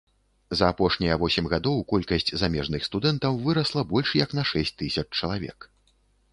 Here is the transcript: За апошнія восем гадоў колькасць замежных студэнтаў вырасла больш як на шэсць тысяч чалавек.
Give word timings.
За 0.61 0.69
апошнія 0.73 1.17
восем 1.23 1.49
гадоў 1.51 1.77
колькасць 1.93 2.33
замежных 2.43 2.89
студэнтаў 2.89 3.39
вырасла 3.47 3.87
больш 3.95 4.17
як 4.25 4.29
на 4.41 4.49
шэсць 4.55 4.77
тысяч 4.83 5.07
чалавек. 5.21 5.73